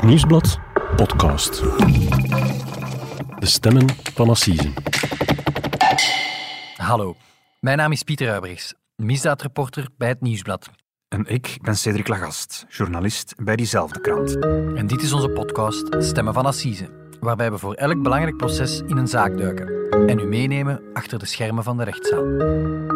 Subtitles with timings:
[0.00, 0.58] Het Nieuwsblad
[0.96, 1.62] podcast.
[3.38, 4.72] De stemmen van Assise.
[6.76, 7.16] Hallo,
[7.60, 10.70] mijn naam is Pieter Huibrechts, misdaadreporter bij Het Nieuwsblad.
[11.08, 14.36] En ik ben Cedric Lagast, journalist bij diezelfde krant.
[14.76, 16.88] En dit is onze podcast Stemmen van Assise,
[17.20, 21.26] waarbij we voor elk belangrijk proces in een zaak duiken en u meenemen achter de
[21.26, 22.24] schermen van de rechtszaal.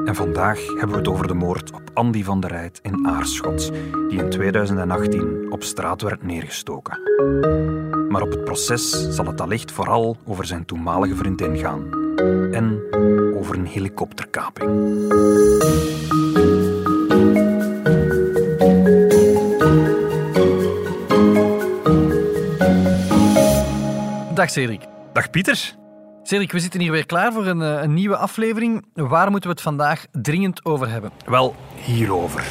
[0.05, 3.73] En vandaag hebben we het over de moord op Andy van der Rijt in Aarschot,
[4.09, 6.99] die in 2018 op straat werd neergestoken.
[8.09, 12.03] Maar op het proces zal het allicht vooral over zijn toenmalige vriendin gaan.
[12.53, 12.81] En
[13.35, 14.71] over een helikopterkaping.
[24.45, 24.81] Dag Cedric.
[25.13, 25.75] Dag Pieter.
[26.23, 28.85] Cedric, we zitten hier weer klaar voor een, eh, een nieuwe aflevering.
[28.95, 31.11] Waar moeten we het vandaag dringend over hebben?
[31.27, 32.45] Wel, hierover.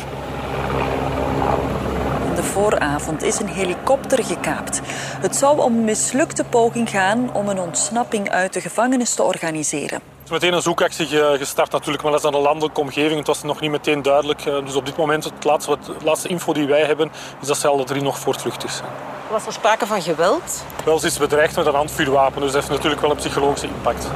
[2.36, 4.82] De vooravond is een helikopter gekaapt.
[5.22, 9.98] Het zou om een mislukte poging gaan om een ontsnapping uit de gevangenis te organiseren.
[9.98, 13.18] Er is meteen een zoekactie ge- gestart natuurlijk, maar dat is aan de landelijke omgeving.
[13.18, 14.46] Het was nog niet meteen duidelijk.
[14.46, 17.58] Eh, Dus op dit moment, het laatste, de laatste info die wij hebben, is dat
[17.58, 18.90] ze alle drie nog voortvluchtig zijn.
[19.30, 20.66] Was er sprake van geweld?
[20.86, 24.12] Wel, ze is bedreigd met een handvuurwapen, dus dat heeft natuurlijk wel een psychologische impact.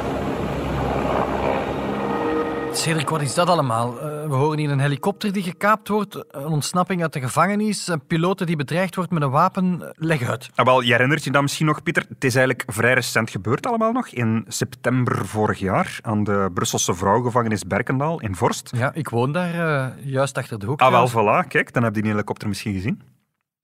[2.72, 4.00] Cedric, wat is dat allemaal?
[4.00, 8.06] Eh, we horen hier een helikopter die gekaapt wordt, een ontsnapping uit de gevangenis, een
[8.08, 9.94] piloot die bedreigd wordt met een wapen.
[9.94, 10.50] Leg uit.
[10.56, 12.06] Ah, wel, je herinnert je dat misschien nog, Pieter.
[12.10, 14.08] Het is eigenlijk vrij recent gebeurd allemaal nog.
[14.08, 18.72] In september vorig jaar aan de Brusselse vrouwengevangenis Berkendaal in Vorst.
[18.76, 20.82] Ja, ik woon daar eh, juist achter de hoek.
[20.82, 21.48] Ah, wel, voilà.
[21.48, 23.02] Kijk, dan heb je die helikopter misschien gezien.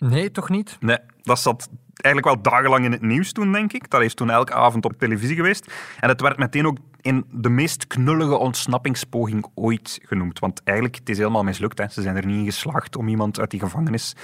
[0.09, 0.77] Nee, toch niet?
[0.79, 3.89] Nee, dat zat eigenlijk wel dagenlang in het nieuws toen, denk ik.
[3.89, 5.73] Dat is toen elke avond op televisie geweest.
[5.99, 10.39] En het werd meteen ook in de meest knullige ontsnappingspoging ooit genoemd.
[10.39, 11.77] Want eigenlijk, het is helemaal mislukt.
[11.77, 11.87] Hè.
[11.87, 14.15] Ze zijn er niet in geslaagd om iemand uit die gevangenis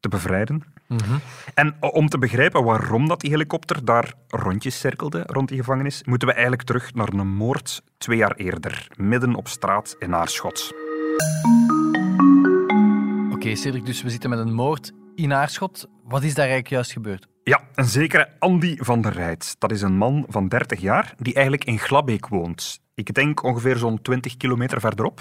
[0.00, 0.62] te bevrijden.
[1.54, 6.28] En om te begrijpen waarom dat die helikopter daar rondjes cirkelde rond die gevangenis, moeten
[6.28, 10.72] we eigenlijk terug naar een moord twee jaar eerder, midden op straat in Aarschot.
[13.32, 15.88] Oké, Cedric, dus we zitten met een moord in Aarschot.
[16.04, 17.28] Wat is daar eigenlijk juist gebeurd?
[17.42, 19.56] Ja, een zekere Andy van der Rijt.
[19.58, 22.80] Dat is een man van 30 jaar die eigenlijk in Glabbeek woont.
[22.94, 25.20] Ik denk ongeveer zo'n 20 kilometer verderop.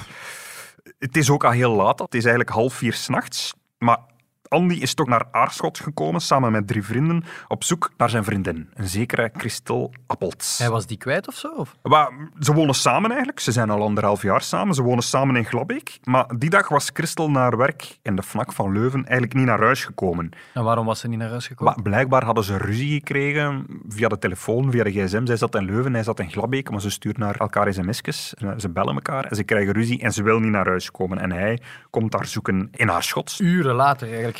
[1.00, 3.53] Het is ook al heel laat, het is eigenlijk half vier s'nachts.
[3.78, 4.00] Maar
[4.47, 8.69] Andy is toch naar Aarschot gekomen samen met drie vrienden op zoek naar zijn vriendin,
[8.73, 10.56] een zekere Christel Appelt.
[10.57, 11.47] Hij was die kwijt of zo?
[11.47, 11.75] Of?
[11.83, 13.39] Maar ze wonen samen eigenlijk.
[13.39, 14.75] Ze zijn al anderhalf jaar samen.
[14.75, 16.00] Ze wonen samen in Glabbeek.
[16.03, 19.59] Maar die dag was Christel naar werk in de fnak van Leuven eigenlijk niet naar
[19.59, 20.29] huis gekomen.
[20.53, 21.73] En waarom was ze niet naar huis gekomen?
[21.73, 25.25] Maar blijkbaar hadden ze ruzie gekregen via de telefoon, via de gsm.
[25.25, 28.34] Zij zat in Leuven, hij zat in Glabbeek, maar ze sturen naar elkaar sms'jes.
[28.57, 31.17] Ze bellen elkaar en ze krijgen ruzie en ze wil niet naar huis komen.
[31.17, 33.39] En hij komt daar zoeken in haar schot.
[33.39, 34.34] Uren later eigenlijk.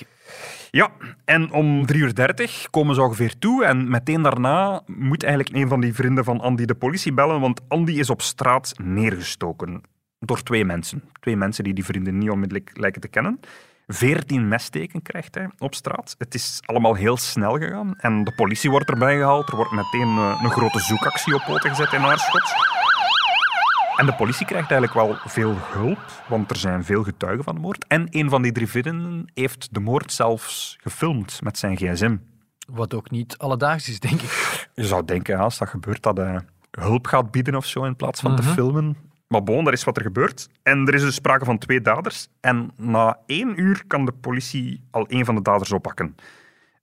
[0.72, 0.92] Ja,
[1.26, 5.82] en om 3.30 uur komen ze ongeveer toe en meteen daarna moet eigenlijk een van
[5.82, 9.82] die vrienden van Andy de politie bellen, want Andy is op straat neergestoken.
[10.20, 11.04] Door twee mensen.
[11.20, 13.40] Twee mensen die die vrienden niet onmiddellijk lijken te kennen.
[13.88, 16.16] Veertien messteken krijgt hij op straat.
[16.18, 17.96] Het is allemaal heel snel gegaan.
[17.98, 19.50] En de politie wordt erbij gehaald.
[19.50, 22.75] Er wordt meteen eh, een grote zoekactie op poten gezet in Aarschot.
[23.96, 27.62] En de politie krijgt eigenlijk wel veel hulp, want er zijn veel getuigen van de
[27.62, 27.86] moord.
[27.88, 32.18] En een van die drie vrienden heeft de moord zelfs gefilmd met zijn gsm.
[32.68, 34.68] Wat ook niet alledaags is, denk ik.
[34.74, 36.40] Je zou denken, als dat gebeurt, dat hij
[36.72, 38.98] hulp gaat bieden of zo in plaats van te filmen.
[39.28, 40.50] Maar bon, dat is wat er gebeurt.
[40.64, 42.28] En er is dus sprake van twee daders.
[42.40, 46.16] En na één uur kan de politie al één van de daders oppakken.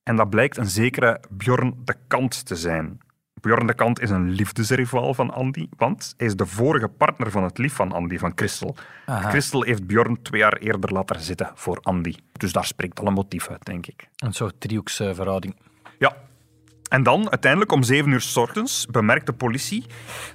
[0.03, 3.01] En dat blijkt een zekere Bjorn de Kant te zijn.
[3.43, 7.43] Bjorn de Kant is een liefdesrivaal van Andy, want hij is de vorige partner van
[7.43, 8.77] het lief van Andy, van Christel.
[9.07, 9.29] Aha.
[9.29, 12.15] Christel heeft Bjorn twee jaar eerder laten zitten voor Andy.
[12.33, 14.09] Dus daar spreekt al een motief uit, denk ik.
[14.17, 15.57] Een soort driehoeksverhouding.
[15.99, 16.17] Ja.
[16.93, 19.87] En dan, uiteindelijk om zeven uur s ochtends, bemerkt de politie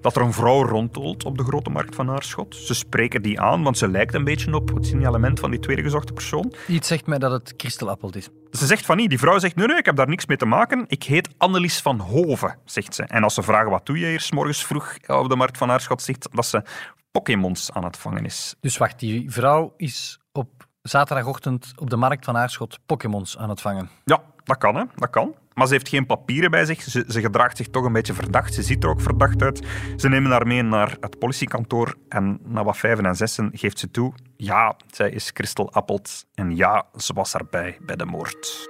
[0.01, 2.55] dat er een vrouw rondtolt op de grote markt van Aarschot.
[2.55, 5.81] Ze spreken die aan, want ze lijkt een beetje op het signalement van die tweede
[5.81, 6.53] gezochte persoon.
[6.67, 8.29] Iets zegt mij dat het kristelappelt is.
[8.51, 9.09] Ze zegt van niet.
[9.09, 10.85] Die vrouw zegt, nee, nee, ik heb daar niks mee te maken.
[10.87, 13.03] Ik heet Annelies van Hoven, zegt ze.
[13.03, 15.71] En als ze vragen, wat doe je hier 's morgens vroeg op de markt van
[15.71, 16.63] Aarschot, zegt dat ze
[17.11, 18.55] Pokémons aan het vangen is.
[18.59, 23.61] Dus wacht, die vrouw is op zaterdagochtend op de markt van Aarschot Pokémons aan het
[23.61, 23.89] vangen.
[24.03, 24.83] Ja, dat kan, hè.
[24.95, 25.35] Dat kan.
[25.53, 26.81] Maar ze heeft geen papieren bij zich.
[26.81, 28.53] Ze, ze gedraagt zich toch een beetje verdacht.
[28.53, 29.67] Ze ziet er ook verdacht uit.
[29.95, 31.95] Ze nemen haar mee naar het politiekantoor.
[32.09, 34.13] En na wat vijven en zessen geeft ze toe...
[34.37, 36.25] Ja, zij is Christel Appelt.
[36.33, 38.69] En ja, ze was erbij bij de moord.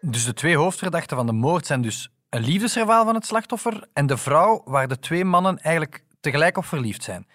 [0.00, 4.06] Dus de twee hoofdverdachten van de moord zijn dus een liefdesrivaal van het slachtoffer en
[4.06, 7.26] de vrouw waar de twee mannen eigenlijk tegelijk op verliefd zijn.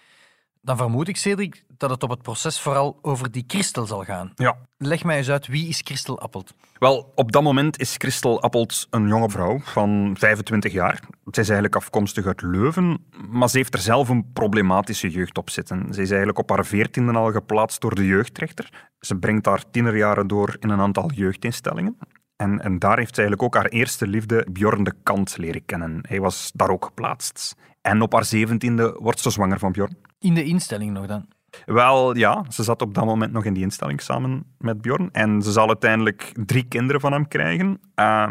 [0.62, 4.32] Dan vermoed ik, Cedric, dat het op het proces vooral over die Christel zal gaan.
[4.34, 4.56] Ja.
[4.76, 6.54] Leg mij eens uit, wie is Christel Appelt?
[6.78, 11.00] Wel, op dat moment is Christel Appelt een jonge vrouw van 25 jaar.
[11.24, 15.50] Zij is eigenlijk afkomstig uit Leuven, maar ze heeft er zelf een problematische jeugd op
[15.50, 15.94] zitten.
[15.94, 18.88] Ze is eigenlijk op haar veertiende al geplaatst door de jeugdrechter.
[19.00, 21.96] Ze brengt haar tienerjaren door in een aantal jeugdinstellingen.
[22.40, 25.98] En, en daar heeft ze eigenlijk ook haar eerste liefde, Bjorn de Kant, leren kennen.
[26.02, 27.56] Hij was daar ook geplaatst.
[27.80, 29.96] En op haar zeventiende wordt ze zwanger van Bjorn.
[30.18, 31.26] In de instelling nog dan?
[31.66, 35.08] Wel, ja, ze zat op dat moment nog in die instelling samen met Bjorn.
[35.12, 37.80] En ze zal uiteindelijk drie kinderen van hem krijgen.
[37.94, 38.28] Uh,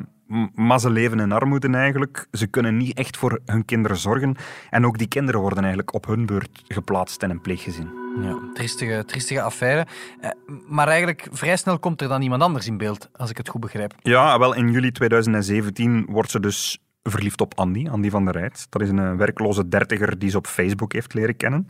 [0.54, 2.28] maar ze leven in armoede eigenlijk.
[2.32, 4.36] Ze kunnen niet echt voor hun kinderen zorgen.
[4.70, 8.09] En ook die kinderen worden eigenlijk op hun beurt geplaatst in een pleeggezin.
[8.22, 9.86] Ja, triestige, triestige affaire.
[10.22, 10.30] Eh,
[10.68, 13.62] maar eigenlijk vrij snel komt er dan iemand anders in beeld, als ik het goed
[13.62, 13.94] begrijp.
[14.02, 18.68] Ja, wel in juli 2017 wordt ze dus verliefd op Andy, Andy van der Rijt.
[18.70, 21.68] Dat is een werkloze dertiger die ze op Facebook heeft leren kennen.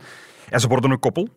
[0.48, 1.28] En ze worden een koppel.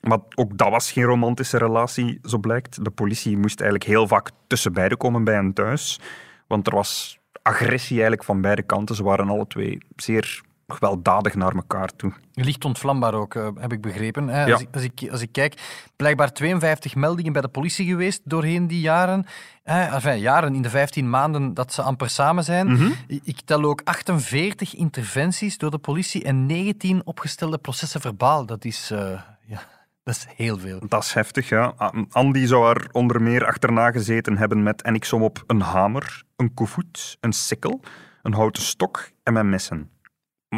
[0.00, 2.84] Maar ook dat was geen romantische relatie, zo blijkt.
[2.84, 6.00] De politie moest eigenlijk heel vaak tussen beiden komen bij hen thuis.
[6.46, 8.96] Want er was agressie eigenlijk van beide kanten.
[8.96, 10.42] Ze waren alle twee zeer
[10.72, 12.12] gewelddadig naar elkaar toe.
[12.34, 14.28] Licht ontvlambaar ook, eh, heb ik begrepen.
[14.28, 15.54] Als, ik, als, ik, als ik kijk,
[15.96, 19.26] blijkbaar 52 meldingen bij de politie geweest doorheen die jaren.
[19.64, 22.72] enfin, jaren in de 15 maanden dat ze amper samen zijn.
[22.72, 22.90] Mhm.
[23.06, 28.46] Ik tel ook 48 interventies door de politie en 19 opgestelde processen verbaal.
[28.46, 28.90] Dat is...
[28.92, 29.60] Uh, ja.
[30.04, 30.78] Dat is heel veel.
[30.88, 31.92] Dat is heftig, ja.
[32.10, 36.22] Andy zou er onder meer achterna gezeten hebben met, en ik som op, een hamer,
[36.36, 37.80] een koevoet, een sikkel,
[38.22, 39.90] een houten stok en mijn messen.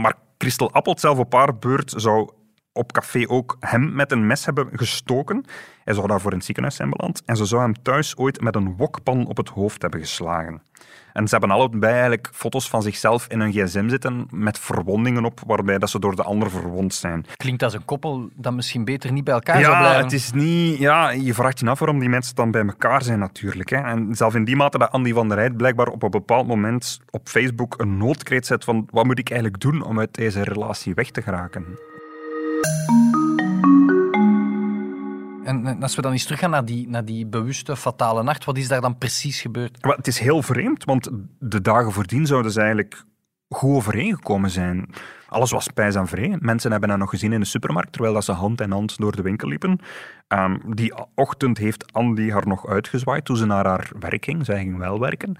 [0.00, 2.31] Maar Christel Appelt zelf op haar beurt zou
[2.75, 5.44] op café ook hem met een mes hebben gestoken.
[5.85, 7.23] Hij zou daarvoor in het ziekenhuis zijn beland.
[7.25, 10.62] En ze zou hem thuis ooit met een wokpan op het hoofd hebben geslagen.
[11.12, 15.41] En ze hebben allebei eigenlijk foto's van zichzelf in hun gsm zitten met verwondingen op,
[15.47, 17.26] waarbij dat ze door de ander verwond zijn.
[17.37, 19.97] Klinkt als een koppel dat misschien beter niet bij elkaar zou blijven.
[19.97, 20.79] Ja, het is niet...
[20.79, 23.70] Ja, je vraagt je af waarom die mensen dan bij elkaar zijn natuurlijk.
[23.70, 23.77] Hè.
[23.77, 27.00] En zelf in die mate dat Andy van der Rijt blijkbaar op een bepaald moment
[27.11, 30.94] op Facebook een noodkreet zet van wat moet ik eigenlijk doen om uit deze relatie
[30.94, 31.79] weg te geraken.
[35.44, 38.69] En als we dan eens teruggaan naar die, naar die bewuste, fatale nacht, wat is
[38.69, 39.78] daar dan precies gebeurd?
[39.81, 43.05] Het is heel vreemd, want de dagen voordien zouden ze eigenlijk
[43.49, 44.88] goed overeengekomen zijn.
[45.28, 46.37] Alles was pijs en vrij.
[46.40, 49.17] Mensen hebben haar nog gezien in de supermarkt, terwijl dat ze hand in hand door
[49.17, 49.81] de winkel liepen.
[50.28, 54.44] Um, die ochtend heeft Andy haar nog uitgezwaaid toen ze naar haar werk ging.
[54.44, 55.37] Zij ging wel werken.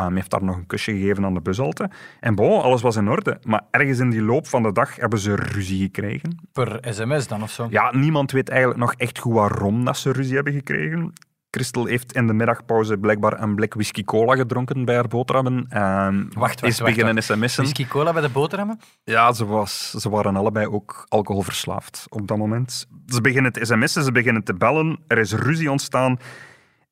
[0.00, 1.90] Um, heeft daar nog een kusje gegeven aan de bushalte.
[2.20, 3.38] En bon, alles was in orde.
[3.42, 6.38] Maar ergens in die loop van de dag hebben ze ruzie gekregen.
[6.52, 7.66] Per sms dan of zo?
[7.70, 11.12] Ja, niemand weet eigenlijk nog echt goed waarom dat ze ruzie hebben gekregen.
[11.50, 15.54] Christel heeft in de middagpauze blijkbaar een blik whisky cola gedronken bij haar boterhammen.
[15.54, 17.64] Um, wacht, wacht, is beginnen sms'en.
[17.64, 18.80] Whisky cola bij de boterhammen?
[19.04, 22.86] Ja, ze, was, ze waren allebei ook alcoholverslaafd op dat moment.
[23.06, 24.98] Ze beginnen te sms'en, ze beginnen te bellen.
[25.06, 26.18] Er is ruzie ontstaan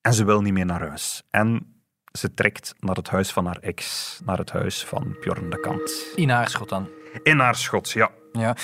[0.01, 1.23] en ze wil niet meer naar huis.
[1.31, 1.74] En
[2.19, 6.07] ze trekt naar het huis van haar ex, naar het huis van Bjorn de Kant.
[6.15, 6.89] In Aarschot dan?
[7.23, 8.11] In Aarschot, ja.
[8.33, 8.57] ja.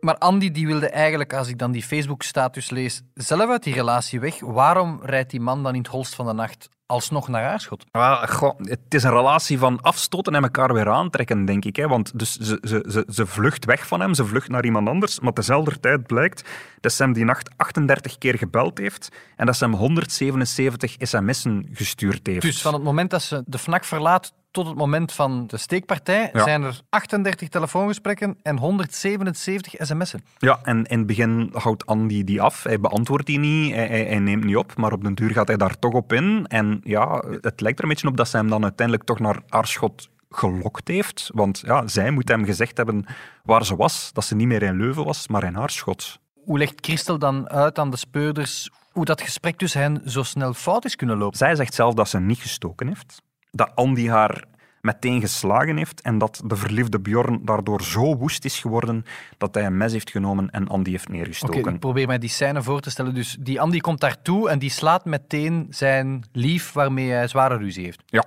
[0.00, 4.20] Maar Andy die wilde eigenlijk, als ik dan die Facebook-status lees, zelf uit die relatie
[4.20, 4.40] weg.
[4.40, 7.84] Waarom rijdt die man dan in het holst van de nacht alsnog naar Aarschot?
[7.90, 11.76] Ah, goh, het is een relatie van afstoten en elkaar weer aantrekken, denk ik.
[11.76, 11.88] Hè?
[11.88, 15.20] Want dus ze, ze, ze, ze vlucht weg van hem, ze vlucht naar iemand anders.
[15.20, 16.48] Maar tezelfde tijd blijkt
[16.80, 21.68] dat ze hem die nacht 38 keer gebeld heeft en dat ze hem 177 sms'en
[21.72, 22.42] gestuurd heeft.
[22.42, 26.30] Dus van het moment dat ze de FNAC verlaat tot het moment van de steekpartij
[26.32, 30.24] zijn er 38 telefoongesprekken en 177 sms'en.
[30.38, 32.62] Ja, en in het begin houdt Andy die af.
[32.62, 35.56] Hij beantwoordt die niet, hij, hij, neemt niet op, maar op den duur gaat hij
[35.56, 36.46] daar toch op in.
[36.48, 39.42] En ja, het lijkt er een beetje op dat ze hem dan uiteindelijk toch naar
[39.48, 41.30] Aarschot gelokt heeft.
[41.34, 43.06] Want ja, zij moet hem gezegd hebben
[43.44, 46.18] waar ze was, dat ze niet meer in Leuven was, maar in Aarschot.
[46.44, 50.52] Hoe legt Christel dan uit aan de speurders hoe dat gesprek tussen hen zo snel
[50.52, 51.38] fout is kunnen lopen?
[51.38, 53.22] Zij zegt zelf dat ze niet gestoken heeft
[53.54, 54.44] dat Andy haar
[54.80, 59.04] meteen geslagen heeft en dat de verliefde Bjorn daardoor zo woest is geworden
[59.38, 61.58] dat hij een mes heeft genomen en Andy heeft neergestoken.
[61.58, 63.14] Oké, ik probeer mij die scène voor te stellen.
[63.14, 67.84] Dus die Andy komt daartoe en die slaat meteen zijn lief waarmee hij zware ruzie
[67.84, 68.02] heeft.
[68.06, 68.24] Ja.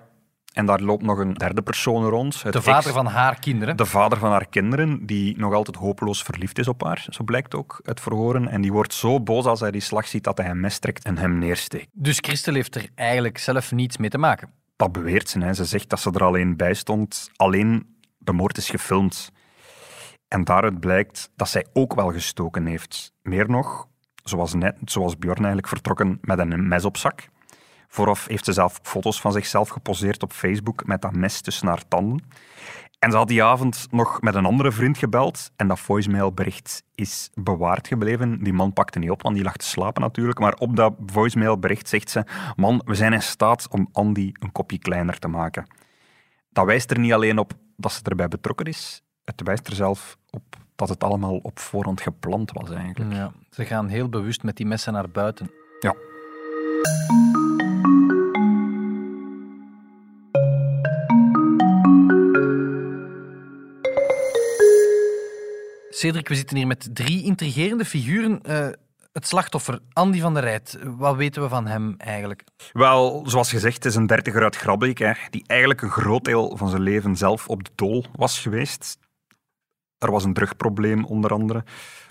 [0.54, 2.54] En daar loopt nog een derde persoon rond.
[2.54, 3.78] de vader van haar kinderen.
[3.78, 7.56] De vader van haar kinderen, die nog altijd hopeloos verliefd is op haar, zo blijkt
[7.56, 8.48] ook uit verhoren.
[8.48, 11.04] En die wordt zo boos als hij die slag ziet dat hij hem mes trekt
[11.04, 11.88] en hem neersteekt.
[11.92, 14.50] Dus Christel heeft er eigenlijk zelf niets mee te maken?
[14.78, 15.40] Dat beweert ze.
[15.40, 15.54] Hè.
[15.54, 17.30] Ze zegt dat ze er alleen bij stond.
[17.36, 19.32] Alleen de moord is gefilmd.
[20.28, 23.14] En daaruit blijkt dat zij ook wel gestoken heeft.
[23.22, 23.88] Meer nog,
[24.24, 27.28] zoals, net, zoals Bjorn eigenlijk vertrokken met een mes op zak.
[27.88, 31.88] Vooraf heeft ze zelf foto's van zichzelf geposeerd op Facebook met dat mes tussen haar
[31.88, 32.24] tanden.
[33.00, 37.30] En ze had die avond nog met een andere vriend gebeld en dat voicemailbericht is
[37.34, 38.44] bewaard gebleven.
[38.44, 40.40] Die man pakte niet op, want die lag te slapen natuurlijk.
[40.40, 42.24] Maar op dat voicemailbericht zegt ze:
[42.56, 45.68] Man, we zijn in staat om Andy een kopje kleiner te maken.
[46.50, 50.18] Dat wijst er niet alleen op dat ze erbij betrokken is, het wijst er zelf
[50.30, 53.14] op dat het allemaal op voorhand gepland was eigenlijk.
[53.14, 55.52] Ja, ze gaan heel bewust met die messen naar buiten.
[55.80, 55.96] Ja.
[65.98, 68.40] Cedric, we zitten hier met drie intrigerende figuren.
[68.50, 68.68] Uh,
[69.12, 70.78] het slachtoffer, Andy van der Rijt.
[70.84, 72.44] Wat weten we van hem eigenlijk?
[72.72, 76.58] Wel, zoals gezegd, het is een dertiger uit Grabbeek, hè, die eigenlijk een groot deel
[76.58, 78.98] van zijn leven zelf op de dool was geweest.
[79.98, 81.64] Er was een drugprobleem, onder andere.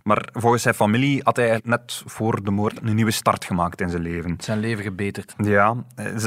[0.02, 3.88] Maar volgens zijn familie had hij net voor de moord een nieuwe start gemaakt in
[3.88, 4.36] zijn leven.
[4.38, 5.34] Zijn leven gebeterd.
[5.36, 5.84] Ja,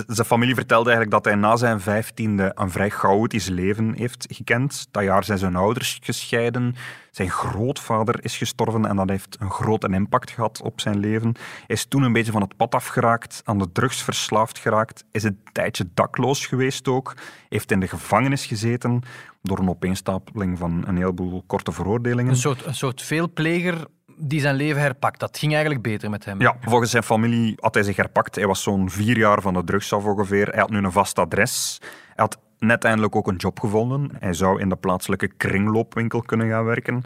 [0.08, 4.88] zijn familie vertelde eigenlijk dat hij na zijn vijftiende een vrij chaotisch leven heeft gekend.
[4.92, 6.76] Dat jaar zijn zijn ouders gescheiden.
[7.12, 11.36] Zijn grootvader is gestorven en dat heeft een grote impact gehad op zijn leven.
[11.42, 15.24] Hij is toen een beetje van het pad afgeraakt, aan de drugs verslaafd geraakt, is
[15.24, 17.14] een tijdje dakloos geweest ook,
[17.50, 19.02] heeft in de gevangenis gezeten
[19.42, 22.32] door een opeenstapeling van een heleboel korte veroordelingen.
[22.32, 23.88] Een soort, een soort veelpleger
[24.22, 25.20] die zijn leven herpakt.
[25.20, 26.42] Dat ging eigenlijk beter met hem.
[26.42, 28.36] Ja, volgens zijn familie had hij zich herpakt.
[28.36, 30.48] Hij was zo'n vier jaar van de drugs af ongeveer.
[30.48, 31.78] Hij had nu een vast adres.
[31.82, 34.12] Hij had net eindelijk ook een job gevonden.
[34.20, 37.04] Hij zou in de plaatselijke kringloopwinkel kunnen gaan werken.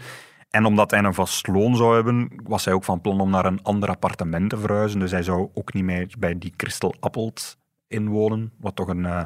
[0.49, 3.45] En omdat hij een vast loon zou hebben, was hij ook van plan om naar
[3.45, 4.99] een ander appartement te verhuizen.
[4.99, 7.57] Dus hij zou ook niet meer bij die Crystal Appelt
[7.87, 9.23] inwonen, wat toch een uh,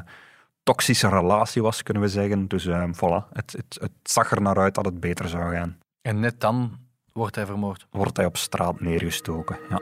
[0.62, 2.48] toxische relatie was, kunnen we zeggen.
[2.48, 5.78] Dus uh, voilà, het, het, het zag er naar uit dat het beter zou gaan.
[6.02, 6.78] En net dan
[7.12, 7.86] wordt hij vermoord?
[7.90, 9.78] Wordt hij op straat neergestoken, ja.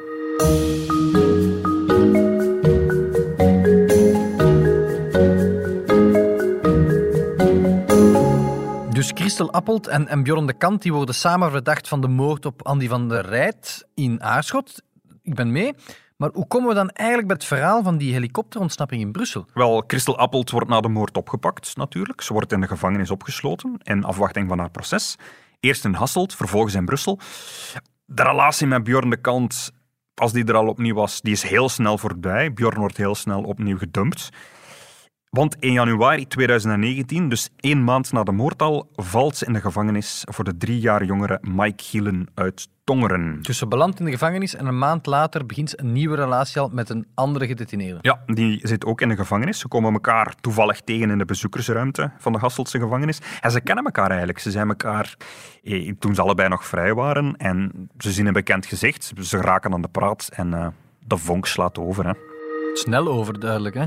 [9.07, 12.67] Dus Christel Appelt en, Bjorn de Kant die worden samen verdacht van de moord op
[12.67, 14.83] Andy van der Rijt in Aarschot.
[15.23, 15.75] Ik ben mee.
[16.17, 19.47] Maar hoe komen we dan eigenlijk bij het verhaal van die helikopterontsnapping in Brussel?
[19.55, 22.21] Wel, Christel Appelt wordt na de moord opgepakt, natuurlijk.
[22.21, 25.17] Ze wordt in de gevangenis opgesloten in afwachting van haar proces.
[25.61, 27.19] Eerst in Hasselt, vervolgens in Brussel.
[28.05, 29.71] De relatie met Bjorn de Kant,
[30.15, 32.53] als die er al opnieuw was, die is heel snel voorbij.
[32.53, 34.29] Bjorn wordt heel snel opnieuw gedumpt.
[35.37, 39.61] Want in januari 2019, dus één maand na de moord al, valt ze in de
[39.61, 43.43] gevangenis voor de drie jaar jongere Mike Gielen uit Tongeren.
[43.43, 46.61] Dus ze belandt in de gevangenis en een maand later begint ze een nieuwe relatie
[46.61, 47.99] al met een andere gedetineerde.
[48.03, 49.59] Ja, die zit ook in de gevangenis.
[49.59, 53.21] Ze komen elkaar toevallig tegen in de bezoekersruimte van de Hasseltse gevangenis.
[53.41, 54.39] En ze kennen elkaar eigenlijk.
[54.39, 55.17] Ze zijn elkaar
[55.63, 57.37] eh, toen ze allebei nog vrij waren.
[57.37, 59.13] En ze zien een bekend gezicht.
[59.21, 60.67] Ze raken aan de praat en uh,
[61.07, 62.07] de vonk slaat over.
[62.07, 62.36] Hè.
[62.79, 63.75] Snel over, duidelijk.
[63.75, 63.85] Hè?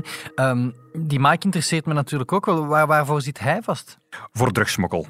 [0.50, 2.66] Um, die Mike interesseert me natuurlijk ook wel.
[2.66, 3.98] Waar, waarvoor zit hij vast?
[4.32, 5.06] Voor drugsmokkel.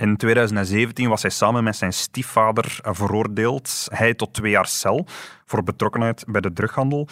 [0.00, 3.86] In 2017 was hij samen met zijn stiefvader veroordeeld.
[3.88, 5.06] Hij tot twee jaar cel
[5.44, 7.08] voor betrokkenheid bij de drughandel.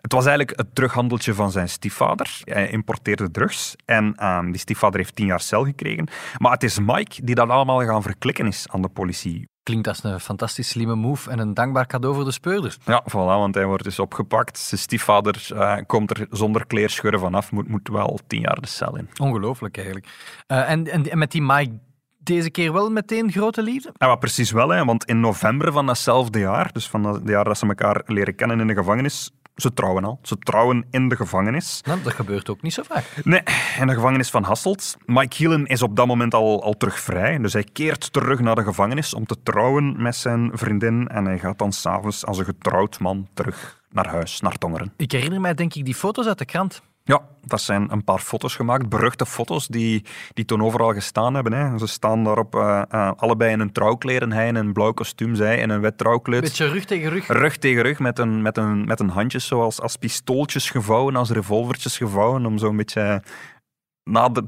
[0.00, 2.40] Het was eigenlijk het drughandeltje van zijn stiefvader.
[2.44, 6.08] Hij importeerde drugs en uh, die stiefvader heeft tien jaar cel gekregen.
[6.38, 9.48] Maar het is Mike die dat allemaal gaan verklikken is aan de politie.
[9.62, 12.78] Klinkt als een fantastisch slimme move en een dankbaar cadeau voor de speurders.
[12.84, 14.58] Ja, voilà, want hij wordt dus opgepakt.
[14.58, 18.96] Zijn stiefvader uh, komt er zonder kleerscheuren vanaf, moet, moet wel tien jaar de cel
[18.96, 19.08] in.
[19.20, 20.06] Ongelooflijk eigenlijk.
[20.48, 21.78] Uh, en, en, en met die Mike
[22.18, 23.92] deze keer wel meteen grote liefde?
[23.96, 27.58] Ja, precies wel, hè, want in november van datzelfde jaar, dus van het jaar dat
[27.58, 30.18] ze elkaar leren kennen in de gevangenis, ze trouwen al.
[30.22, 31.80] Ze trouwen in de gevangenis.
[31.84, 33.04] Nou, dat gebeurt ook niet zo vaak.
[33.24, 33.42] Nee,
[33.78, 34.96] in de gevangenis van Hasselt.
[35.06, 37.38] Mike Hielen is op dat moment al, al terug vrij.
[37.38, 41.08] Dus hij keert terug naar de gevangenis om te trouwen met zijn vriendin.
[41.08, 44.92] En hij gaat dan s'avonds als een getrouwd man terug naar huis, naar Tongeren.
[44.96, 46.82] Ik herinner mij denk ik die foto's uit de krant.
[47.04, 50.04] Ja, dat zijn een paar foto's gemaakt, beruchte foto's die,
[50.34, 51.52] die toen overal gestaan hebben.
[51.52, 51.78] Hè.
[51.78, 55.58] Ze staan daarop uh, uh, allebei in een trouwkleren, hij in een blauw kostuum, zij
[55.58, 56.40] in een wit trouwkleed.
[56.40, 57.26] Beetje rug tegen rug.
[57.26, 61.30] Rug tegen rug, met een, met een, met een handjes zoals als pistooltjes gevouwen, als
[61.30, 63.22] revolvertjes gevouwen, om zo'n beetje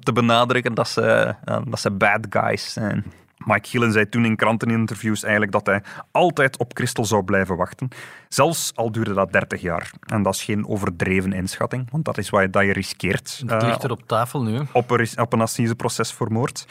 [0.00, 3.04] te benadrukken dat ze, uh, dat ze bad guys zijn.
[3.44, 7.88] Mike Gillen zei toen in kranteninterviews eigenlijk dat hij altijd op Christel zou blijven wachten.
[8.28, 9.90] Zelfs al duurde dat 30 jaar.
[10.06, 13.42] En dat is geen overdreven inschatting, want dat is wat je, dat je riskeert.
[13.46, 14.60] Het ligt er op tafel nu.
[14.72, 16.66] Op een, op een assiseproces voor moord.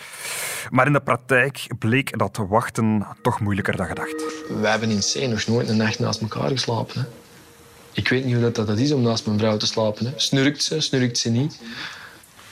[0.70, 4.24] Maar in de praktijk bleek dat wachten toch moeilijker dan gedacht.
[4.62, 7.02] We hebben in C nog nooit een nacht naast elkaar geslapen.
[7.02, 7.06] Hè?
[7.92, 10.06] Ik weet niet hoe dat, dat is om naast mijn vrouw te slapen.
[10.06, 10.12] Hè?
[10.16, 11.62] Snurkt ze, snurkt ze niet?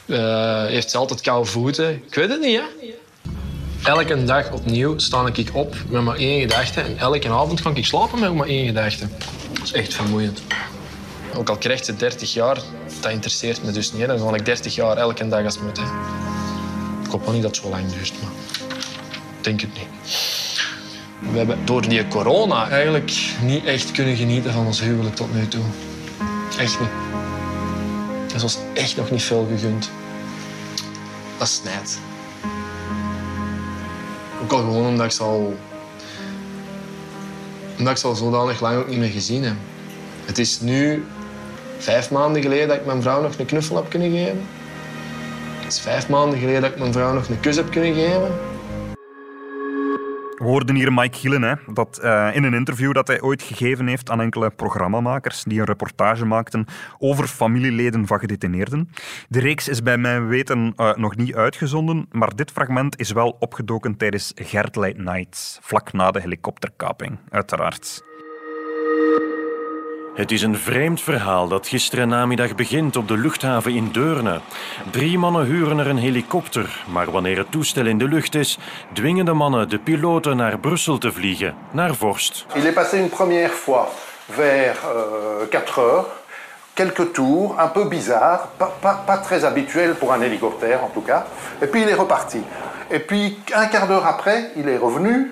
[0.06, 1.96] Uh, heeft ze altijd koude voeten?
[2.08, 2.94] Ik weet het niet, hè?
[3.84, 6.82] Elke dag opnieuw sta ik op met maar één gedachte.
[6.82, 9.08] En elke avond kan ik slapen met maar één gedachte.
[9.54, 10.42] Dat is echt vermoeiend.
[11.36, 12.58] Ook al krijgt ze 30 jaar,
[13.02, 14.08] dat interesseert me dus niet.
[14.08, 15.84] Dan zal ik 30 jaar elke dag als moeten.
[17.04, 18.32] Ik hoop wel niet dat het zo lang duurt, maar
[19.38, 20.12] ik denk het niet.
[21.32, 23.12] We hebben door die corona eigenlijk
[23.42, 25.64] niet echt kunnen genieten van ons huwelijk tot nu toe.
[26.58, 26.90] Echt niet.
[28.36, 29.90] Is ons echt nog niet veel gegund.
[31.38, 32.00] Dat snijdt.
[34.52, 35.58] Ook al gewoon omdat ik ze al...
[37.78, 39.56] Omdat ik al zodanig lang ook niet meer gezien heb.
[40.26, 41.06] Het is nu
[41.78, 44.48] vijf maanden geleden dat ik mijn vrouw nog een knuffel heb kunnen geven.
[45.60, 48.51] Het is vijf maanden geleden dat ik mijn vrouw nog een kus heb kunnen geven.
[50.42, 53.88] We hoorden hier Mike Gielen, hè, dat, eh, in een interview dat hij ooit gegeven
[53.88, 56.66] heeft aan enkele programmamakers die een reportage maakten
[56.98, 58.90] over familieleden van gedetineerden.
[59.30, 63.36] De reeks is bij mijn weten eh, nog niet uitgezonden, maar dit fragment is wel
[63.40, 68.11] opgedoken tijdens Gert Late Night, vlak na de helikopterkaping, uiteraard.
[70.16, 74.40] Het is een vreemd verhaal dat gisteren namiddag begint op de luchthaven in Deurne.
[74.92, 78.60] Drie mannen huren er een helikopter, maar wanneer het toestel in de lucht is,
[78.94, 82.46] dwingen de mannen de piloten naar Brussel te vliegen, naar Vorst.
[82.56, 83.88] Il est passé une première fois
[84.26, 86.06] vers euh, 4 heures,
[86.74, 91.06] quelques tours, un peu bizarre, pas, pas, pas très habituel pour un hélicoptère en tout
[91.06, 91.26] cas,
[91.62, 92.42] et puis il est reparti.
[92.90, 95.32] Et puis un quart d'heure après, il est revenu,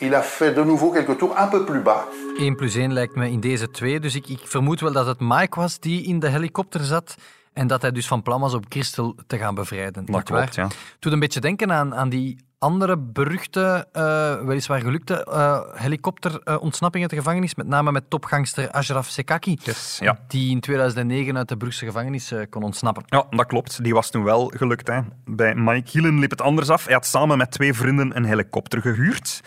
[0.00, 2.06] il a fait de nouveau quelques tours un peu plus bas.
[2.40, 5.20] 1 plus 1 lijkt me in deze twee, dus ik, ik vermoed wel dat het
[5.20, 7.14] Mike was die in de helikopter zat
[7.52, 10.04] en dat hij dus van plan was om Christel te gaan bevrijden.
[10.04, 10.68] Dat klopt, ja.
[10.98, 17.12] Doet een beetje denken aan, aan die andere beruchte, eh, weliswaar gelukte uh, helikopterontsnapping uit
[17.12, 20.18] de gevangenis, met name met topgangster Ashraf Sekaki, Yes, ja.
[20.28, 23.02] die in 2009 uit de Brugse gevangenis eh, kon ontsnappen.
[23.06, 23.84] Ja, dat klopt.
[23.84, 24.86] Die was toen wel gelukt.
[24.86, 25.00] Hè.
[25.24, 26.84] Bij Mike Hielen liep het anders af.
[26.84, 29.40] Hij had samen met twee vrienden een helikopter gehuurd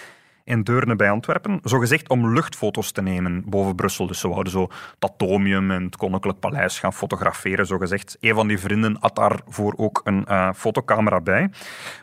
[0.44, 4.08] in Deurne bij Antwerpen, zogezegd om luchtfoto's te nemen boven Brussel.
[4.08, 4.62] Dus ze wouden zo
[5.00, 8.18] het Atomium en het Koninklijk Paleis gaan fotograferen, zogezegd.
[8.20, 11.50] Een van die vrienden had daarvoor ook een eh, fotocamera bij.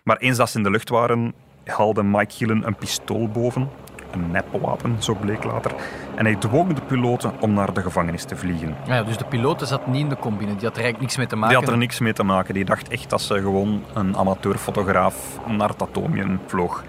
[0.04, 3.68] Maar eens dat ze in de lucht waren, haalde Mike Hielen een pistool boven.
[4.10, 5.74] Een nepwapen, zo bleek later.
[6.14, 8.76] En hij dwong de piloten om naar de gevangenis te vliegen.
[8.86, 11.26] Ja, dus de piloot zat niet in de combine, die had er eigenlijk niks mee
[11.26, 11.56] te maken.
[11.56, 12.54] Die had er niks mee te maken.
[12.54, 16.84] Die dacht echt dat ze gewoon een amateurfotograaf naar het atomium vloog.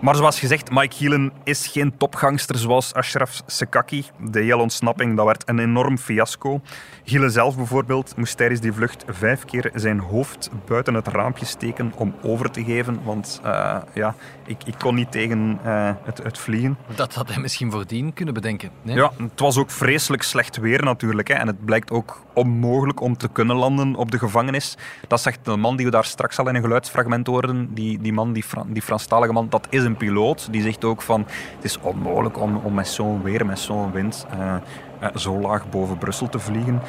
[0.00, 4.04] Maar zoals gezegd, Mike Hielen is geen topgangster zoals Ashraf Sekaki.
[4.30, 6.60] De hele ontsnapping dat werd een enorm fiasco.
[7.04, 11.92] Hielen zelf bijvoorbeeld moest tijdens die vlucht vijf keer zijn hoofd buiten het raampje steken
[11.96, 13.00] om over te geven.
[13.04, 14.14] Want uh, ja,
[14.46, 16.78] ik, ik kon niet tegen uh, het, het, vliegen.
[16.94, 18.70] Dat had hij misschien voordien kunnen bedenken.
[18.82, 18.96] Nee?
[18.96, 21.28] Ja, het was ook vreselijk slecht weer natuurlijk.
[21.28, 21.34] Hè.
[21.34, 24.76] En het blijkt ook onmogelijk om te kunnen landen op de gevangenis.
[25.08, 27.74] Dat zegt de man die we daar straks al in een geluidsfragment hoorden.
[27.74, 30.48] Die, die man, die, Fran die Franstalige man, dat is een piloot.
[30.50, 34.26] Die zegt ook van het is onmogelijk om, om met zo'n weer, met zo'n wind,
[34.34, 34.54] uh,
[35.02, 36.82] uh, zo laag boven Brussel te vliegen.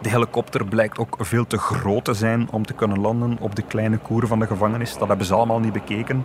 [0.00, 3.62] De helikopter blijkt ook veel te groot te zijn om te kunnen landen op de
[3.62, 4.98] kleine koer van de gevangenis.
[4.98, 6.24] Dat hebben ze allemaal niet bekeken.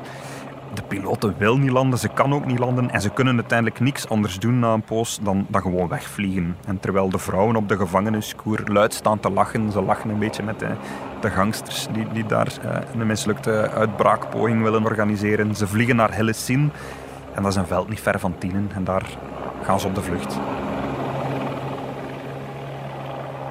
[0.73, 4.09] De piloten wil niet landen, ze kan ook niet landen en ze kunnen uiteindelijk niks
[4.09, 6.55] anders doen na een poos dan, dan gewoon wegvliegen.
[6.65, 10.43] En terwijl de vrouwen op de gevangeniskoer luid staan te lachen, ze lachen een beetje
[10.43, 10.67] met de,
[11.21, 15.55] de gangsters die, die daar uh, een mislukte uitbraakpoging willen organiseren.
[15.55, 16.71] Ze vliegen naar Hellesien
[17.33, 19.17] en dat is een veld niet ver van Tienen en daar
[19.63, 20.39] gaan ze op de vlucht.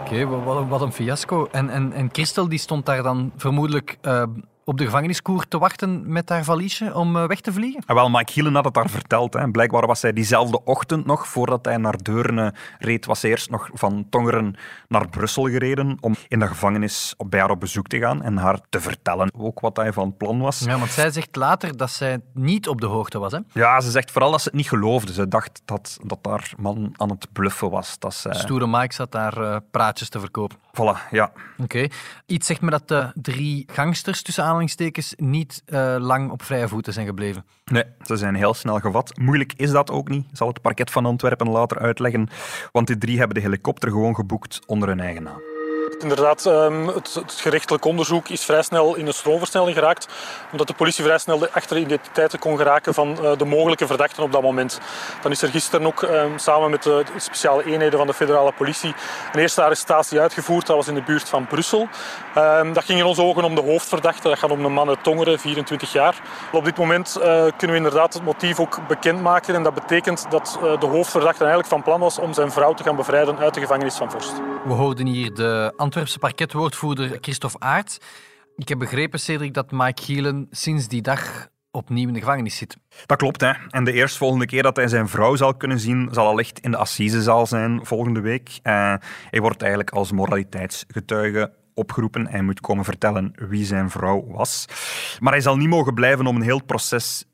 [0.01, 0.27] Oké,
[0.69, 1.49] wat, een fiasco.
[1.51, 4.23] En, en, en Christel die stond daar dan vermoedelijk uh,
[4.69, 7.83] op de gevangeniskoer te wachten met haar valiesje om uh, weg te vliegen?
[7.87, 9.35] Ah, wel, Mike Hielen had het daar verteld.
[9.35, 9.51] Hè.
[9.51, 13.71] Blijkbaar was hij diezelfde ochtend nog, voordat hij naar Deurne reed, was hij eerst nog
[13.73, 14.57] van Tongeren
[14.89, 18.61] naar Brussel gereden om in de gevangenis bij haar op bezoek te gaan en haar
[18.69, 20.59] te vertellen ook wat hij van plan was.
[20.59, 23.33] Ja, want zij zegt later dat zij niet op de hoogte was.
[23.33, 23.39] Hè?
[23.53, 25.13] Ja, ze zegt vooral dat ze het niet geloofde.
[25.13, 27.99] Ze dacht dat, dat haar man aan het bluffen was.
[27.99, 28.35] Dat zij...
[28.35, 30.57] Stoere Mike zat daar uh, praatjes te verkopen.
[30.79, 31.33] Voilà, ja.
[31.53, 31.63] Oké.
[31.63, 31.91] Okay.
[32.27, 36.93] Iets zegt me dat de drie gangsters tussen aanhalingstekens niet uh, lang op vrije voeten
[36.93, 37.45] zijn gebleven.
[37.65, 39.19] Nee, ze zijn heel snel gevat.
[39.19, 42.29] Moeilijk is dat ook niet, zal het parket van Antwerpen later uitleggen.
[42.73, 45.48] Want die drie hebben de helikopter gewoon geboekt onder hun eigen naam.
[45.99, 50.09] Inderdaad, um, het, gerechtelijk onderzoek is vrij snel in een stroomversnelling geraakt,
[50.53, 54.23] omdat de politie vrij snel achter de identiteiten kon geraken van uh, de mogelijke verdachten
[54.23, 54.81] op dat moment.
[55.23, 58.95] Dan is er gisteren ook um, samen met de speciale eenheden van de federale politie
[59.33, 60.67] een eerste arrestatie uitgevoerd.
[60.67, 61.89] Dat was in de buurt van Brussel.
[62.37, 64.29] Um, dat ging in onze ogen om de hoofdverdachte.
[64.29, 66.23] Dat gaat om een man uit Tongeren, 24 jaar.
[66.53, 70.59] Op dit moment uh, kunnen we inderdaad het motief ook bekendmaken en dat betekent dat
[70.63, 73.61] uh, de hoofdverdachte eigenlijk van plan was om zijn vrouw te gaan bevrijden uit de
[73.61, 74.33] gevangenis van Vorst.
[74.65, 77.99] We hoorden hier de Antwerpse parketwoordvoerder Christophe Aert.
[78.57, 82.77] Ik heb begrepen, Cedric, dat Mike Gielen sinds die dag opnieuw in de gevangenis zit.
[83.07, 83.53] Dat klopt, hè.
[83.69, 86.77] En de eerstvolgende keer dat hij zijn vrouw zal kunnen zien, zal allicht in de
[86.77, 88.49] Assisezaal zijn volgende week.
[88.49, 88.95] Uh,
[89.31, 92.27] hij wordt eigenlijk als moraliteitsgetuige opgeroepen.
[92.27, 94.65] Hij moet komen vertellen wie zijn vrouw was.
[95.19, 97.25] Maar hij zal niet mogen blijven om een heel proces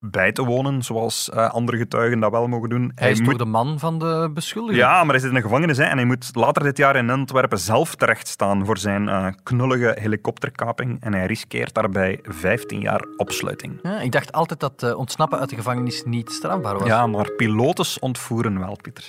[0.00, 2.82] bij te wonen, zoals uh, andere getuigen dat wel mogen doen.
[2.82, 3.28] Hij, hij is moet...
[3.28, 4.80] toch de man van de beschuldigde?
[4.80, 7.10] Ja, maar hij zit in de gevangenis hè, en hij moet later dit jaar in
[7.10, 13.78] Antwerpen zelf terechtstaan voor zijn uh, knullige helikopterkaping en hij riskeert daarbij 15 jaar opsluiting.
[13.82, 16.88] Ja, ik dacht altijd dat uh, ontsnappen uit de gevangenis niet strafbaar was.
[16.88, 19.04] Ja, maar pilotes ontvoeren wel, Pieter.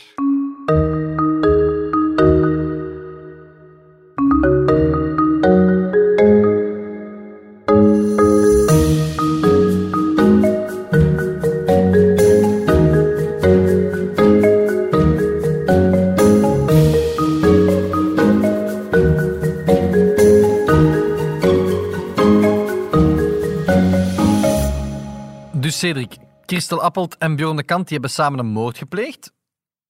[25.80, 29.32] Cedric, Christel Appelt en Bjorn de Kant die hebben samen een moord gepleegd.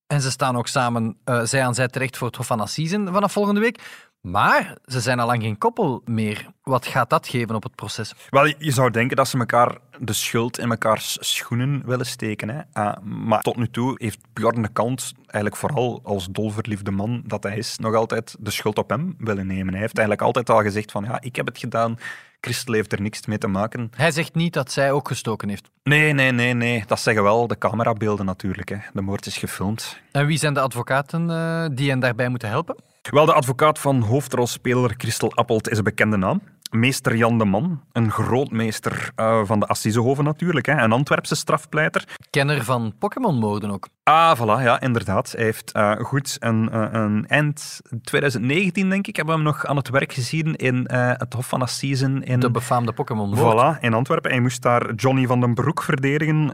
[0.07, 3.13] En ze staan ook samen, uh, zij aan zij, terecht voor het Hof van Assisen
[3.13, 4.07] vanaf volgende week.
[4.21, 6.47] Maar ze zijn al lang geen koppel meer.
[6.63, 8.13] Wat gaat dat geven op het proces?
[8.29, 12.49] Wel, je zou denken dat ze elkaar de schuld in mekaars schoenen willen steken.
[12.49, 12.61] Hè?
[12.73, 17.43] Uh, maar tot nu toe heeft Bjorn de Kant eigenlijk vooral als dolverliefde man dat
[17.43, 19.73] hij is, nog altijd de schuld op hem willen nemen.
[19.73, 21.97] Hij heeft eigenlijk altijd al gezegd van ja, ik heb het gedaan,
[22.41, 23.91] Christel heeft er niks mee te maken.
[23.95, 25.69] Hij zegt niet dat zij ook gestoken heeft.
[25.83, 26.83] Nee, nee, nee, nee.
[26.87, 28.69] Dat zeggen wel de camerabeelden natuurlijk.
[28.69, 28.77] Hè.
[28.93, 29.99] De moord is gefilmd.
[30.11, 32.75] En wie zijn de advocaten uh, die hen daarbij moeten helpen?
[33.01, 36.41] Wel, de advocaat van hoofdrolspeler Christel Appelt is een bekende naam.
[36.69, 42.03] Meester Jan de Man, een grootmeester uh, van de Assisehoven natuurlijk, hè, een Antwerpse strafpleiter.
[42.29, 43.87] Kenner van Pokémon-moorden ook.
[44.03, 45.31] Ah, voilà, ja, inderdaad.
[45.31, 49.65] Hij heeft uh, goed een, uh, een eind 2019, denk ik, hebben we hem nog
[49.65, 52.23] aan het werk gezien in het Hof van Assisen.
[52.23, 52.39] In...
[52.39, 54.31] De befaamde pokémon Voilà, in Antwerpen.
[54.31, 56.53] Hij moest daar Johnny van den Broek verdedigen,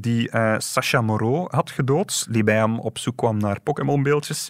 [0.00, 4.48] die Sacha Moreau had gedood, die bij hem op zoek kwam naar Pokémon-beeldjes.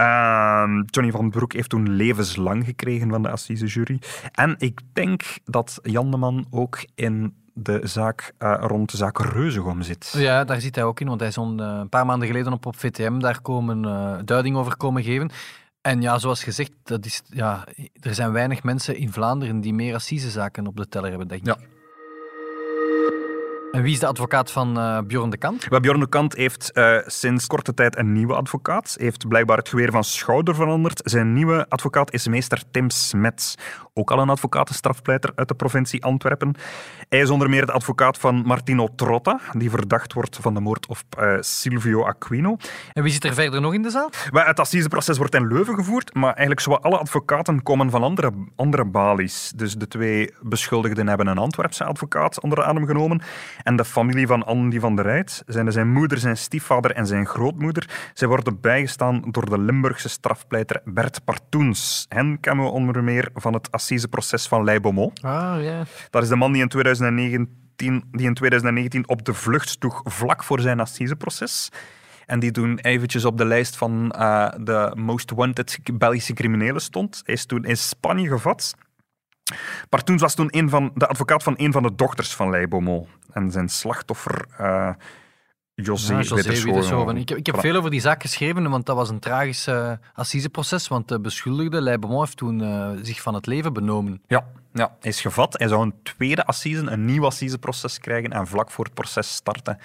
[0.00, 4.00] Uh, Johnny van Broek heeft toen levenslang gekregen van de Assisejury.
[4.32, 9.18] En ik denk dat Jan de Man ook in de zaak uh, rond de zaak
[9.18, 10.14] Reuzegom zit.
[10.16, 12.66] Ja, daar zit hij ook in, want hij is een uh, paar maanden geleden op,
[12.66, 15.30] op VTM daar komen uh, duiding over komen geven.
[15.80, 17.64] En ja, zoals gezegd, dat is, ja,
[18.00, 21.46] er zijn weinig mensen in Vlaanderen die meer assisezaken op de teller hebben, denk ik.
[21.46, 21.75] Ja.
[23.76, 25.66] En wie is de advocaat van uh, Bjorn de Kant?
[25.68, 28.96] Well, Bjorn de Kant heeft uh, sinds korte tijd een nieuwe advocaat.
[28.98, 31.00] Heeft blijkbaar het geweer van schouder veranderd.
[31.04, 33.54] Zijn nieuwe advocaat is meester Tim Smets.
[33.94, 36.54] Ook al een advocatenstrafpleiter uit de provincie Antwerpen.
[37.08, 40.86] Hij is onder meer de advocaat van Martino Trotta, die verdacht wordt van de moord
[40.86, 42.56] op uh, Silvio Aquino.
[42.92, 44.10] En wie zit er verder nog in de zaal?
[44.30, 48.32] Well, het assiseproces wordt in Leuven gevoerd, maar eigenlijk zowat alle advocaten komen van andere,
[48.56, 49.52] andere balies.
[49.56, 53.22] Dus de twee beschuldigden hebben een Antwerpse advocaat onder de adem genomen.
[53.66, 57.26] En de familie van Andy van der Rijt, zijn zijn moeder, zijn stiefvader en zijn
[57.26, 62.06] grootmoeder, zij worden bijgestaan door de Limburgse strafpleiter Bert Partoens.
[62.08, 65.22] Hen kennen we onder meer van het assiseproces van Lei Beaumont.
[65.22, 65.82] Ah, ja.
[66.10, 70.44] Dat is de man die in 2019, die in 2019 op de vlucht sloeg vlak
[70.44, 71.70] voor zijn assiseproces.
[72.26, 77.22] En die toen eventjes op de lijst van uh, de most wanted Belgische criminelen stond.
[77.24, 78.74] Hij is toen in Spanje gevat.
[79.88, 83.08] Partoens was toen een van, de advocaat van een van de dochters van Lei Beaumont
[83.32, 84.90] en zijn slachtoffer uh,
[85.74, 89.08] José, ja, José Ik, heb, ik heb veel over die zaak geschreven, want dat was
[89.08, 93.46] een tragisch uh, assiseproces, want de beschuldigde, Lei Beaumont, heeft toen uh, zich van het
[93.46, 94.22] leven benomen.
[94.26, 95.58] Ja, ja, hij is gevat.
[95.58, 99.78] Hij zou een tweede assise, een nieuw assiseproces krijgen en vlak voor het proces starten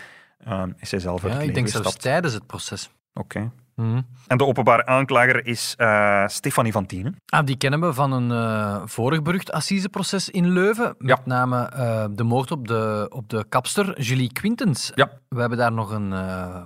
[0.47, 2.89] uh, is hij zelf ja, ik denk zelfs tijdens het proces.
[3.13, 3.37] Oké.
[3.37, 3.51] Okay.
[3.75, 4.05] Mm.
[4.27, 7.15] En de openbare aanklager is uh, Stefanie van Tienen.
[7.25, 10.95] Ah, die kennen we van een uh, vorig berucht assiseproces in Leuven.
[10.97, 11.21] Met ja.
[11.25, 14.91] name uh, de moord op de, op de kapster Julie Quintens.
[14.95, 15.11] Ja.
[15.27, 16.13] We hebben daar nog een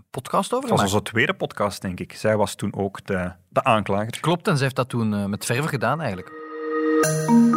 [0.10, 2.14] podcast over Dat was onze tweede podcast, denk ik.
[2.14, 4.20] Zij was toen ook de, de aanklager.
[4.20, 7.55] Klopt, en zij heeft dat toen met verve gedaan, eigenlijk.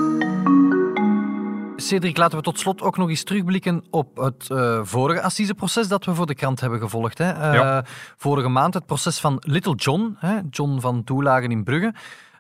[1.81, 6.05] Cedric, laten we tot slot ook nog eens terugblikken op het uh, vorige assiseproces dat
[6.05, 7.19] we voor de krant hebben gevolgd.
[7.19, 7.33] Hè.
[7.33, 7.85] Uh, ja.
[8.17, 11.95] Vorige maand het proces van Little John, hè, John van Toelagen in Brugge.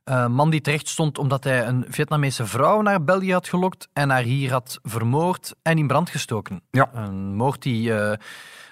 [0.04, 4.10] Uh, man die terecht stond omdat hij een Vietnamese vrouw naar België had gelokt en
[4.10, 6.60] haar hier had vermoord en in brand gestoken.
[6.70, 6.90] Ja.
[6.92, 7.92] Een moord die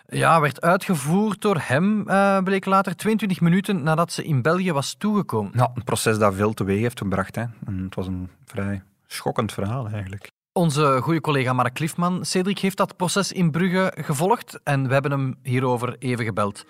[0.08, 2.04] ja, werd uitgevoerd door hem,
[2.44, 5.52] bleek later, 22 minuten nadat ze in België was toegekomen.
[5.54, 7.34] Ja, een proces dat veel teweeg heeft gebracht.
[7.34, 7.44] Hè.
[7.66, 10.34] En het was een vrij schokkend verhaal eigenlijk.
[10.56, 15.10] Onze goede collega Mark Cliffman, Cedric, heeft dat proces in Brugge gevolgd en we hebben
[15.10, 16.64] hem hierover even gebeld.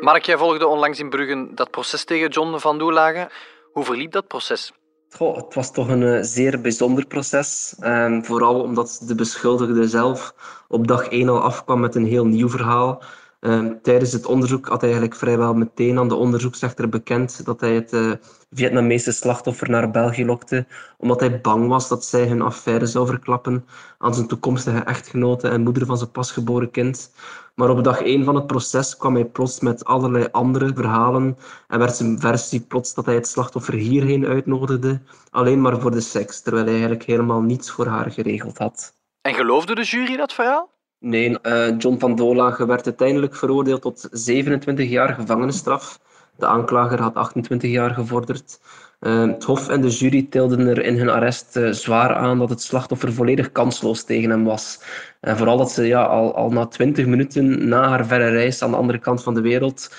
[0.00, 3.28] Mark, jij volgde onlangs in Brugge dat proces tegen John van Doelagen.
[3.72, 4.72] Hoe verliep dat proces?
[5.18, 7.74] Het was toch een uh, zeer bijzonder proces.
[7.80, 10.34] Um, vooral omdat de beschuldigde zelf
[10.68, 13.02] op dag 1 al afkwam met een heel nieuw verhaal.
[13.40, 17.74] Ehm, tijdens het onderzoek had hij eigenlijk vrijwel meteen aan de onderzoeksrechter bekend dat hij
[17.74, 18.12] het uh,
[18.50, 23.66] Vietnamese slachtoffer naar België lokte, omdat hij bang was dat zij hun affaire zou verklappen
[23.98, 27.12] aan zijn toekomstige echtgenote en moeder van zijn pasgeboren kind.
[27.54, 31.36] Maar op dag één van het proces kwam hij plots met allerlei andere verhalen
[31.68, 36.00] en werd zijn versie plots dat hij het slachtoffer hierheen uitnodigde, alleen maar voor de
[36.00, 38.96] seks, terwijl hij eigenlijk helemaal niets voor haar geregeld had.
[39.20, 40.77] En geloofde de jury dat verhaal?
[41.00, 46.00] Nee, uh, John van Dolage werd uiteindelijk veroordeeld tot 27 jaar gevangenisstraf.
[46.36, 48.60] De aanklager had 28 jaar gevorderd.
[49.00, 52.50] Uh, het Hof en de jury tilden er in hun arrest uh, zwaar aan dat
[52.50, 54.80] het slachtoffer volledig kansloos tegen hem was.
[55.20, 58.70] En vooral dat ze ja, al, al na 20 minuten na haar verre reis aan
[58.70, 59.94] de andere kant van de wereld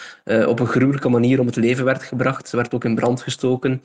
[0.48, 2.50] op een gruwelijke manier om het leven werd gebracht.
[2.50, 3.82] Ze werd ook in brand gestoken.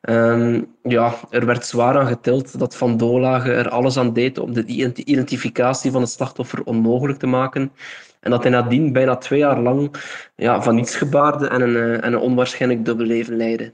[0.00, 4.52] Um, ja, er werd zwaar aan getild dat Van Dolage er alles aan deed om
[4.52, 4.64] de
[5.04, 7.72] identificatie van het slachtoffer onmogelijk te maken.
[8.20, 9.94] En dat hij nadien bijna twee jaar lang
[10.36, 13.72] ja, van niets gebaarde en een, eh, en een onwaarschijnlijk dubbelleven leidde.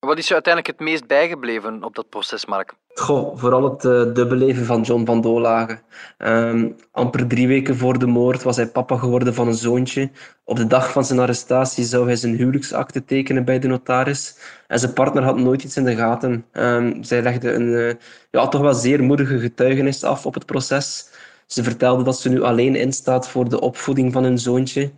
[0.00, 2.74] Wat is je uiteindelijk het meest bijgebleven op dat proces, Mark?
[2.94, 5.78] Goh, vooral het uh, dubbelleven van John van Dolage.
[6.18, 10.10] Um, amper drie weken voor de moord was hij papa geworden van een zoontje.
[10.44, 14.38] Op de dag van zijn arrestatie zou hij zijn huwelijksakte tekenen bij de notaris.
[14.66, 16.44] En zijn partner had nooit iets in de gaten.
[16.52, 17.94] Um, zij legde een uh,
[18.30, 21.10] ja, toch wel zeer moedige getuigenis af op het proces.
[21.46, 24.90] Ze vertelde dat ze nu alleen instaat voor de opvoeding van hun zoontje.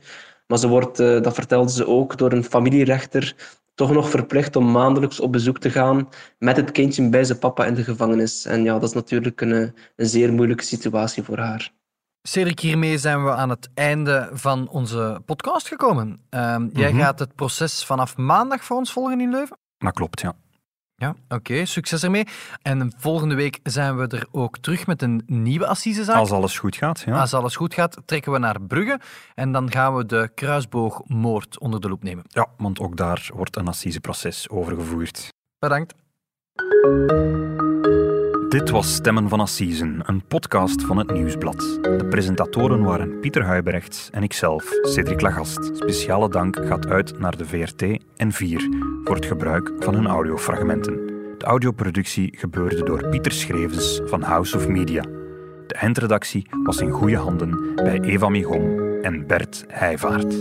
[0.46, 3.34] Maar ze wordt, uh, dat vertelde ze ook, door een familierechter
[3.80, 7.64] toch nog verplicht om maandelijks op bezoek te gaan met het kindje bij zijn papa
[7.64, 8.44] in de gevangenis.
[8.44, 11.72] En ja, dat is natuurlijk een, een zeer moeilijke situatie voor haar.
[12.22, 16.20] Cedric, hiermee zijn we aan het einde van onze podcast gekomen.
[16.30, 19.58] Uh, jij gaat het proces vanaf maandag voor ons volgen in Leuven?
[19.78, 20.34] Dat klopt, ja.
[21.00, 22.26] Ja, oké, succes ermee.
[22.62, 26.16] En volgende week zijn we er ook terug met een nieuwe assisezaak.
[26.16, 27.20] Als alles goed gaat, ja.
[27.20, 29.00] Als alles goed gaat, trekken we naar Brugge
[29.34, 32.24] en dan gaan we de kruisboogmoord onder de loep nemen.
[32.28, 35.28] Ja, want ook daar wordt een assiseproces over gevoerd.
[35.58, 35.94] Bedankt.
[38.50, 41.78] Dit was Stemmen van Assisen, een podcast van het Nieuwsblad.
[41.82, 45.70] De presentatoren waren Pieter Huibrechts en ikzelf, Cedric Lagast.
[45.76, 47.82] Speciale dank gaat uit naar de VRT
[48.16, 48.68] en 4
[49.04, 51.06] voor het gebruik van hun audiofragmenten.
[51.38, 55.02] De audioproductie gebeurde door Pieter Schrevens van House of Media.
[55.66, 60.34] De eindredactie was in goede handen bij Eva Migon en Bert Heijvaart.